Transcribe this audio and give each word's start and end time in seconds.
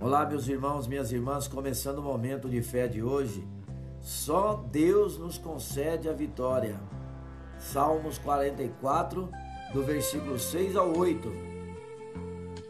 Olá, 0.00 0.24
meus 0.24 0.46
irmãos, 0.46 0.86
minhas 0.86 1.10
irmãs, 1.10 1.48
começando 1.48 1.98
o 1.98 2.02
momento 2.02 2.48
de 2.48 2.62
fé 2.62 2.86
de 2.86 3.02
hoje. 3.02 3.44
Só 4.00 4.64
Deus 4.70 5.18
nos 5.18 5.38
concede 5.38 6.08
a 6.08 6.12
vitória. 6.12 6.78
Salmos 7.58 8.16
44, 8.16 9.28
do 9.74 9.82
versículo 9.82 10.38
6 10.38 10.76
ao 10.76 10.96
8. 10.96 11.28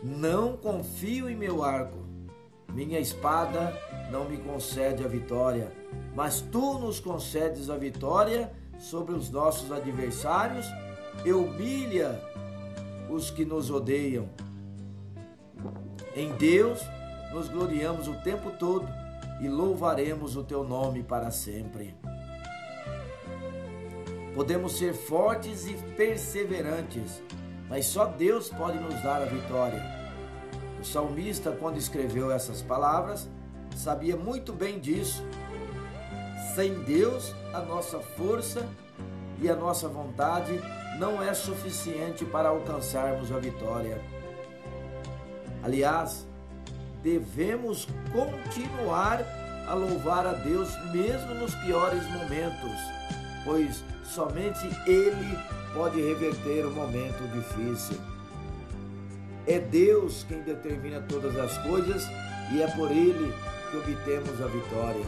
Não 0.02 0.56
confio 0.56 1.28
em 1.28 1.36
meu 1.36 1.62
arco, 1.62 1.98
minha 2.72 2.98
espada 2.98 3.78
não 4.10 4.26
me 4.26 4.38
concede 4.38 5.04
a 5.04 5.08
vitória, 5.08 5.70
mas 6.14 6.40
tu 6.40 6.78
nos 6.78 6.98
concedes 6.98 7.68
a 7.68 7.76
vitória 7.76 8.50
sobre 8.78 9.14
os 9.14 9.28
nossos 9.28 9.70
adversários 9.70 10.66
e 11.26 11.30
humilha 11.30 12.18
os 13.10 13.30
que 13.30 13.44
nos 13.44 13.70
odeiam. 13.70 14.30
Em 16.16 16.32
Deus, 16.32 16.80
nos 17.32 17.48
gloriamos 17.48 18.08
o 18.08 18.14
tempo 18.14 18.50
todo 18.50 18.88
e 19.40 19.48
louvaremos 19.48 20.36
o 20.36 20.42
teu 20.42 20.64
nome 20.64 21.02
para 21.02 21.30
sempre. 21.30 21.94
Podemos 24.34 24.78
ser 24.78 24.94
fortes 24.94 25.66
e 25.66 25.74
perseverantes, 25.96 27.22
mas 27.68 27.86
só 27.86 28.06
Deus 28.06 28.48
pode 28.48 28.78
nos 28.78 28.94
dar 29.02 29.22
a 29.22 29.26
vitória. 29.26 29.82
O 30.80 30.84
salmista, 30.84 31.50
quando 31.50 31.76
escreveu 31.76 32.30
essas 32.30 32.62
palavras, 32.62 33.28
sabia 33.76 34.16
muito 34.16 34.52
bem 34.52 34.78
disso. 34.78 35.24
Sem 36.54 36.82
Deus, 36.84 37.34
a 37.52 37.60
nossa 37.60 37.98
força 37.98 38.68
e 39.40 39.48
a 39.48 39.56
nossa 39.56 39.88
vontade 39.88 40.60
não 40.98 41.22
é 41.22 41.32
suficiente 41.34 42.24
para 42.24 42.48
alcançarmos 42.48 43.30
a 43.32 43.38
vitória. 43.38 44.00
Aliás, 45.62 46.26
devemos 47.08 47.88
continuar 48.12 49.24
a 49.66 49.72
louvar 49.72 50.26
a 50.26 50.32
Deus 50.34 50.68
mesmo 50.92 51.34
nos 51.34 51.54
piores 51.54 52.04
momentos, 52.10 52.78
pois 53.44 53.82
somente 54.04 54.66
Ele 54.86 55.38
pode 55.72 56.00
reverter 56.02 56.66
o 56.66 56.70
momento 56.70 57.26
difícil. 57.32 57.98
É 59.46 59.58
Deus 59.58 60.26
quem 60.28 60.42
determina 60.42 61.00
todas 61.00 61.34
as 61.38 61.56
coisas 61.66 62.04
e 62.52 62.60
é 62.60 62.66
por 62.76 62.90
Ele 62.90 63.32
que 63.70 63.76
obtemos 63.78 64.42
a 64.42 64.46
vitória. 64.46 65.04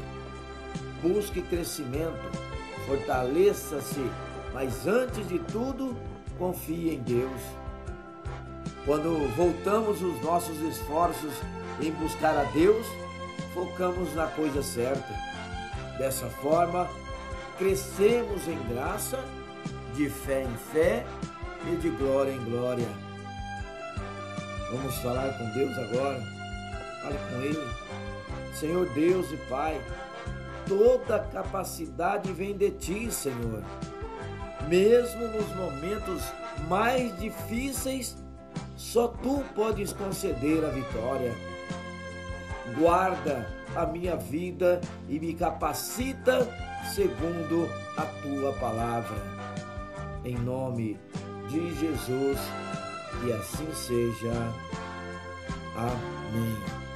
Busque 1.03 1.42
crescimento, 1.42 2.31
fortaleça-se, 2.87 4.11
mas 4.55 4.87
antes 4.87 5.29
de 5.29 5.39
tudo, 5.39 5.95
confie 6.39 6.95
em 6.95 6.98
Deus. 7.01 7.59
Quando 8.84 9.28
voltamos 9.36 10.03
os 10.03 10.20
nossos 10.23 10.59
esforços 10.62 11.33
em 11.81 11.91
buscar 11.92 12.36
a 12.36 12.45
Deus, 12.45 12.86
focamos 13.53 14.14
na 14.14 14.27
coisa 14.27 14.62
certa. 14.62 15.14
Dessa 15.98 16.27
forma, 16.27 16.89
crescemos 17.58 18.48
em 18.48 18.58
graça, 18.73 19.23
de 19.95 20.08
fé 20.08 20.45
em 20.45 20.56
fé 20.73 21.05
e 21.70 21.77
de 21.77 21.91
glória 21.91 22.33
em 22.33 22.45
glória. 22.45 22.89
Vamos 24.70 24.95
falar 24.97 25.36
com 25.36 25.51
Deus 25.51 25.77
agora. 25.77 26.20
Fale 27.03 27.19
com 27.28 27.42
Ele. 27.42 27.91
Senhor 28.55 28.89
Deus 28.91 29.31
e 29.33 29.36
Pai, 29.48 29.81
toda 30.67 31.19
capacidade 31.19 32.33
vem 32.33 32.56
de 32.56 32.70
Ti, 32.70 33.11
Senhor. 33.11 33.62
Mesmo 34.69 35.28
nos 35.28 35.48
momentos 35.56 36.23
mais 36.69 37.19
difíceis, 37.19 38.17
só 38.81 39.09
Tu 39.09 39.45
podes 39.55 39.92
conceder 39.92 40.64
a 40.64 40.70
vitória 40.70 41.34
guarda 42.78 43.47
a 43.75 43.86
minha 43.86 44.17
vida 44.17 44.81
e 45.09 45.19
me 45.19 45.34
capacita 45.34 46.48
segundo 46.95 47.68
a 47.96 48.02
tua 48.23 48.52
palavra. 48.55 49.17
Em 50.24 50.36
nome 50.36 50.98
de 51.48 51.74
Jesus, 51.74 52.39
e 53.27 53.33
assim 53.33 53.73
seja. 53.74 54.33
Amém. 55.77 56.89